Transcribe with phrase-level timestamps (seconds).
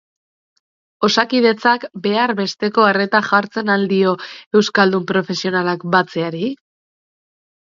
[1.07, 4.15] Osakidetzak behar besteko arreta jartzen al dio
[4.61, 6.51] euskaldun profesionalak batzeari?